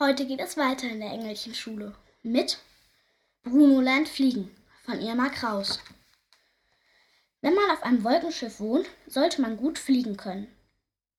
Heute 0.00 0.26
geht 0.26 0.38
es 0.38 0.56
weiter 0.56 0.86
in 0.86 1.00
der 1.00 1.10
Engelchenschule 1.10 1.92
mit 2.22 2.58
Bruno 3.42 3.80
lernt 3.80 4.08
fliegen 4.08 4.56
von 4.84 5.00
Irma 5.00 5.28
Kraus. 5.28 5.80
Wenn 7.40 7.54
man 7.54 7.68
auf 7.72 7.82
einem 7.82 8.04
Wolkenschiff 8.04 8.60
wohnt, 8.60 8.86
sollte 9.08 9.42
man 9.42 9.56
gut 9.56 9.76
fliegen 9.76 10.16
können. 10.16 10.46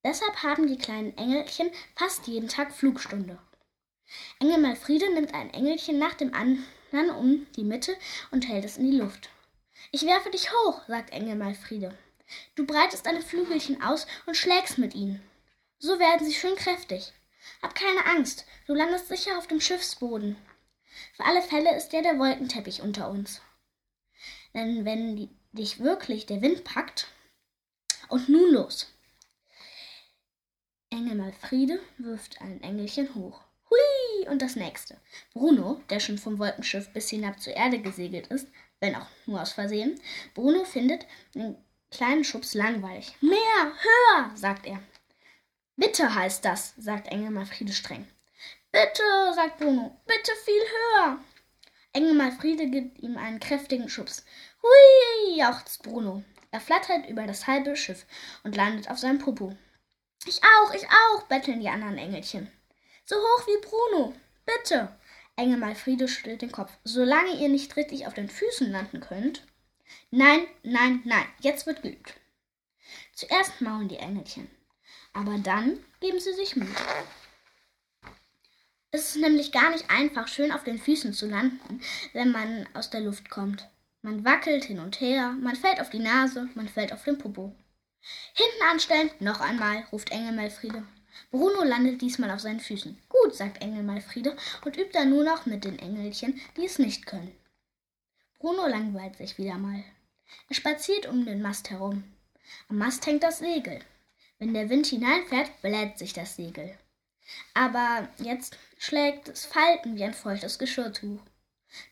Deshalb 0.05 0.44
haben 0.44 0.65
die 0.65 0.78
kleinen 0.78 1.18
Engelchen 1.18 1.71
fast 1.97 2.26
jeden 2.28 2.47
Tag 2.47 2.71
Flugstunde. 2.71 3.38
Engel 4.40 4.60
Malfriede 4.60 5.14
nimmt 5.14 5.34
ein 5.34 5.54
Engelchen 5.54 6.00
nach 6.00 6.14
dem 6.14 6.34
anderen 6.34 7.10
um 7.18 7.48
die 7.58 7.66
Mitte 7.66 7.98
und 8.32 8.48
hält 8.48 8.64
es 8.64 8.78
in 8.78 8.90
die 8.90 8.98
Luft. 8.98 9.30
Ich 9.92 10.06
werfe 10.06 10.32
dich 10.32 10.54
hoch, 10.54 10.84
sagt 10.88 11.10
Engel 11.10 11.36
Malfriede. 11.36 11.98
Du 12.56 12.66
breitest 12.66 13.06
deine 13.06 13.22
Flügelchen 13.22 13.84
aus 13.84 14.08
und 14.26 14.38
schlägst 14.38 14.78
mit 14.78 14.96
ihnen. 14.96 15.22
So 15.80 16.00
werden 16.00 16.26
sie 16.26 16.34
schön 16.34 16.55
kräftig. 16.55 17.12
Hab 17.62 17.76
keine 17.76 18.05
Angst, 18.05 18.45
du 18.67 18.73
landest 18.73 19.08
sicher 19.08 19.38
auf 19.38 19.48
dem 19.48 19.62
Schiffsboden. 19.62 20.38
Für 21.14 21.26
alle 21.26 21.41
Fälle 21.41 21.76
ist 21.76 21.94
ja 21.94 22.02
der 22.02 22.20
Wolkenteppich 22.20 22.81
unter 22.81 23.09
uns. 23.09 23.41
Denn 24.54 24.86
wenn 24.86 25.16
die, 25.16 25.30
dich 25.52 25.80
wirklich 25.80 26.26
der 26.26 26.41
Wind 26.41 26.64
packt. 26.64 27.08
Und 28.09 28.30
nun 28.30 28.52
los. 28.52 28.91
Engel 30.90 31.16
Malfriede 31.16 31.80
wirft 31.98 32.41
ein 32.41 32.62
Engelchen 32.64 33.14
hoch. 33.14 33.44
Hui! 33.70 34.28
Und 34.28 34.42
das 34.42 34.56
nächste. 34.56 35.00
Bruno, 35.34 35.81
der 35.90 36.00
schon 36.00 36.17
vom 36.17 36.40
Wolkenschiff 36.40 36.92
bis 36.92 37.09
hinab 37.09 37.40
zur 37.40 37.56
Erde 37.56 37.80
gesegelt 37.80 38.28
ist, 38.28 38.48
wenn 38.80 38.95
auch 38.95 39.08
nur 39.26 39.42
aus 39.42 39.52
Versehen, 39.52 40.00
Bruno 40.34 40.64
findet 40.64 41.06
den 41.36 41.58
kleinen 41.92 42.23
Schubs 42.23 42.53
langweilig. 42.53 43.16
Mehr, 43.22 43.38
höher, 43.38 44.31
sagt 44.36 44.66
er. 44.66 44.81
Bitte 45.80 46.14
heißt 46.14 46.44
das, 46.44 46.74
sagt 46.78 47.08
Engel 47.08 47.32
Malfriede 47.32 47.72
streng. 47.72 48.06
Bitte, 48.70 49.02
sagt 49.34 49.60
Bruno, 49.60 49.98
bitte 50.06 50.34
viel 50.44 50.62
höher. 50.62 51.20
Engel 51.94 52.16
Malfriede 52.16 52.70
gibt 52.70 53.00
ihm 53.00 53.17
einen 53.17 53.40
kräftigen 53.40 53.88
Schubs. 53.88 54.26
Hui, 54.62 55.38
jauchzt 55.38 55.81
Bruno. 55.84 56.22
Er 56.52 56.59
flattert 56.59 57.08
über 57.08 57.26
das 57.26 57.48
halbe 57.48 57.78
Schiff 57.78 58.06
und 58.44 58.58
landet 58.58 58.92
auf 58.92 59.00
seinem 59.00 59.20
Popo. 59.20 59.56
Ich 60.26 60.42
auch, 60.44 60.73
ich 60.73 60.86
auch, 60.86 61.23
betteln 61.30 61.62
die 61.62 61.70
anderen 61.70 61.98
Engelchen. 61.98 62.52
So 63.06 63.16
hoch 63.16 63.48
wie 63.48 63.66
Bruno. 63.66 64.14
Bitte. 64.46 64.94
Engel 65.38 65.59
Malfriede 65.59 66.09
schüttelt 66.09 66.42
den 66.42 66.52
Kopf. 66.52 66.73
Solange 66.84 67.40
ihr 67.40 67.48
nicht 67.48 67.78
richtig 67.78 68.06
auf 68.06 68.14
den 68.14 68.28
Füßen 68.28 68.70
landen 68.70 69.00
könnt. 69.00 69.48
Nein, 70.12 70.46
nein, 70.62 71.02
nein, 71.06 71.25
jetzt 71.40 71.68
wird 71.68 71.84
geübt. 71.84 72.16
Zuerst 73.14 73.62
maulen 73.62 73.88
die 73.88 73.96
Engelchen. 73.96 74.50
Aber 75.14 75.38
dann 75.38 75.80
geben 76.00 76.20
sie 76.20 76.34
sich 76.34 76.56
Mühe. 76.56 76.68
Es 78.92 79.16
ist 79.16 79.22
nämlich 79.22 79.52
gar 79.52 79.70
nicht 79.72 79.90
einfach, 79.90 80.28
schön 80.28 80.52
auf 80.52 80.64
den 80.64 80.80
Füßen 80.80 81.14
zu 81.14 81.28
landen, 81.28 81.82
wenn 82.14 82.32
man 82.32 82.68
aus 82.74 82.90
der 82.90 83.02
Luft 83.02 83.30
kommt. 83.30 83.70
Man 84.02 84.26
wackelt 84.26 84.66
hin 84.66 84.80
und 84.80 85.00
her, 85.00 85.36
man 85.40 85.56
fällt 85.56 85.80
auf 85.80 85.90
die 85.90 86.00
Nase, 86.00 86.50
man 86.56 86.68
fällt 86.68 86.94
auf 86.94 87.04
den 87.04 87.18
Popo. 87.18 87.56
Hinten 88.34 88.64
anstellen, 88.72 89.12
noch 89.20 89.42
einmal, 89.42 89.84
ruft 89.92 90.10
Engel 90.12 90.32
Malfriede. 90.32 90.84
Bruno 91.32 91.64
landet 91.64 92.02
diesmal 92.02 92.32
auf 92.32 92.40
seinen 92.40 92.62
Füßen. 92.62 92.98
Gut, 93.10 93.36
sagt 93.36 93.62
Engel 93.62 93.84
Malfriede 93.84 94.36
und 94.64 94.78
übt 94.78 94.94
dann 94.94 95.10
nur 95.10 95.24
noch 95.24 95.46
mit 95.46 95.66
den 95.66 95.78
Engelchen, 95.78 96.40
die 96.56 96.66
es 96.66 96.80
nicht 96.80 97.06
können. 97.06 97.36
Bruno 98.40 98.68
langweilt 98.68 99.18
sich 99.18 99.38
wieder 99.38 99.58
mal. 99.58 99.84
Er 100.48 100.56
spaziert 100.56 101.08
um 101.08 101.26
den 101.26 101.42
Mast 101.42 101.70
herum. 101.70 102.04
Am 102.70 102.78
Mast 102.78 103.06
hängt 103.06 103.24
das 103.24 103.40
Segel. 103.40 103.82
Wenn 104.40 104.54
der 104.54 104.70
Wind 104.70 104.88
hineinfährt, 104.88 105.62
bläht 105.62 106.00
sich 106.00 106.14
das 106.14 106.38
Segel. 106.38 106.78
Aber 107.54 108.08
jetzt 108.18 108.58
schlägt 108.78 109.28
es 109.28 109.46
Falten 109.46 109.96
wie 109.96 110.04
ein 110.04 110.14
feuchtes 110.14 110.58
Geschirrtuch, 110.58 111.20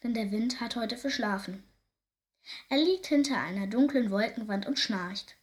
denn 0.01 0.13
der 0.13 0.31
Wind 0.31 0.61
hat 0.61 0.77
heute 0.77 0.97
verschlafen. 0.97 1.63
Er 2.69 2.77
liegt 2.77 3.07
hinter 3.07 3.37
einer 3.37 3.67
dunklen 3.67 4.09
Wolkenwand 4.09 4.65
und 4.65 4.79
schnarcht. 4.79 5.35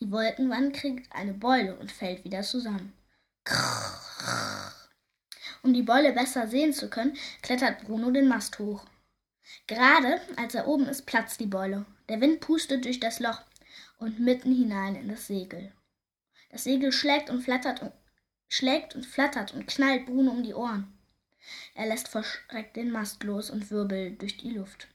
Die 0.00 0.10
Wolkenwand 0.10 0.74
kriegt 0.74 1.10
eine 1.14 1.32
Beule 1.32 1.74
und 1.76 1.90
fällt 1.90 2.24
wieder 2.24 2.42
zusammen. 2.42 2.92
Um 5.62 5.72
die 5.72 5.82
Beule 5.82 6.12
besser 6.12 6.46
sehen 6.46 6.74
zu 6.74 6.90
können, 6.90 7.16
klettert 7.40 7.82
Bruno 7.86 8.10
den 8.10 8.28
Mast 8.28 8.58
hoch. 8.58 8.84
Gerade 9.66 10.20
als 10.36 10.54
er 10.54 10.66
oben 10.66 10.86
ist, 10.86 11.06
platzt 11.06 11.40
die 11.40 11.46
Beule. 11.46 11.86
Der 12.10 12.20
Wind 12.20 12.40
pustet 12.40 12.84
durch 12.84 13.00
das 13.00 13.18
Loch 13.18 13.40
und 13.98 14.20
mitten 14.20 14.54
hinein 14.54 14.94
in 14.94 15.08
das 15.08 15.26
Segel. 15.26 15.72
Das 16.50 16.64
Segel 16.64 16.92
schlägt 16.92 17.30
und 17.30 17.42
flattert 17.42 17.80
und 17.82 17.92
schlägt 18.48 18.94
und 18.94 19.06
flattert 19.06 19.54
und 19.54 19.66
knallt 19.66 20.06
Bruno 20.06 20.32
um 20.32 20.42
die 20.42 20.54
Ohren. 20.54 20.98
Er 21.74 21.86
lässt 21.86 22.08
verschreckt 22.08 22.76
den 22.76 22.90
Mast 22.90 23.22
los 23.22 23.50
und 23.50 23.70
wirbelt 23.70 24.20
durch 24.20 24.36
die 24.36 24.50
Luft. 24.50 24.88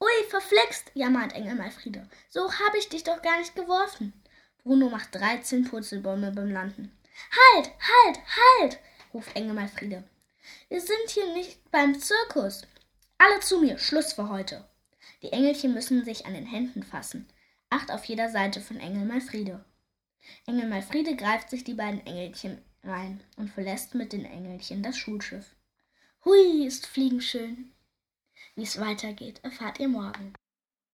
Ui, 0.00 0.28
verflixt, 0.30 0.90
jammert 0.94 1.34
Engel 1.34 1.54
Malfriede. 1.54 2.08
So 2.30 2.50
hab 2.50 2.74
ich 2.74 2.88
dich 2.88 3.04
doch 3.04 3.20
gar 3.22 3.38
nicht 3.38 3.54
geworfen. 3.54 4.14
Bruno 4.62 4.88
macht 4.88 5.14
dreizehn 5.14 5.64
Purzelbäume 5.64 6.32
beim 6.32 6.50
Landen. 6.50 6.98
Halt, 7.54 7.66
halt, 7.66 8.18
halt, 8.60 8.78
ruft 9.12 9.36
Engel 9.36 9.54
Malfriede. 9.54 10.04
Wir 10.68 10.80
sind 10.80 11.10
hier 11.10 11.32
nicht 11.34 11.70
beim 11.70 11.98
Zirkus. 12.00 12.62
Alle 13.18 13.40
zu 13.40 13.60
mir, 13.60 13.78
Schluss 13.78 14.14
für 14.14 14.30
heute. 14.30 14.66
Die 15.22 15.32
Engelchen 15.32 15.74
müssen 15.74 16.04
sich 16.04 16.24
an 16.24 16.32
den 16.32 16.46
Händen 16.46 16.82
fassen. 16.82 17.28
Acht 17.68 17.90
auf 17.90 18.06
jeder 18.06 18.30
Seite 18.30 18.60
von 18.60 18.80
Engel 18.80 19.04
Malfriede. 19.04 19.64
Engel 20.46 20.68
Malfriede 20.68 21.16
greift 21.16 21.50
sich 21.50 21.64
die 21.64 21.74
beiden 21.74 22.04
Engelchen 22.06 22.62
rein 22.82 23.22
und 23.36 23.48
verlässt 23.48 23.94
mit 23.94 24.12
den 24.12 24.24
Engelchen 24.24 24.82
das 24.82 24.96
Schulschiff. 24.96 25.56
Hui, 26.24 26.66
ist 26.66 26.86
Fliegen 26.86 27.20
schön. 27.20 27.72
Wie 28.54 28.62
es 28.62 28.80
weitergeht, 28.80 29.40
erfahrt 29.42 29.80
ihr 29.80 29.88
morgen. 29.88 30.34